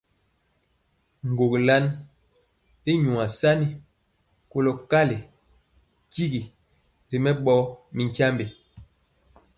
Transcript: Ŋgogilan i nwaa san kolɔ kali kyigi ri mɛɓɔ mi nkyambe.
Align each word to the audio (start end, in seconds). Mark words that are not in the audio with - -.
Ŋgogilan 1.31 1.85
i 2.91 2.93
nwaa 3.03 3.29
san 3.39 3.59
kolɔ 4.51 4.71
kali 4.91 5.17
kyigi 6.11 6.41
ri 7.09 7.17
mɛɓɔ 7.25 7.55
mi 7.95 8.01
nkyambe. 8.07 8.45